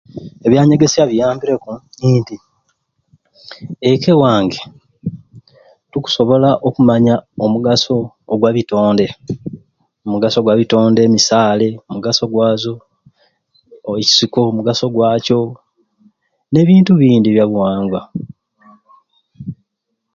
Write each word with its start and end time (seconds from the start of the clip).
Ebyanyegesya 0.45 1.03
biyambireku 1.09 1.71
nti 2.17 2.35
ekka 3.89 4.09
ewange 4.15 4.59
tukusobola 5.91 6.49
okumanya 6.67 7.15
omugaso 7.45 7.97
ogwa 8.33 8.49
bitonde, 8.55 9.07
omugaso 10.05 10.39
gwa 10.41 10.59
bitonde 10.59 11.01
misale 11.15 11.67
omugaso 11.89 12.23
gwazo, 12.31 12.73
okisiko 13.89 14.39
omugaso 14.51 14.85
gwakyo, 14.93 15.39
nebintu 16.51 16.91
ebindi 16.93 17.27
ebyabuwangwa. 17.29 18.01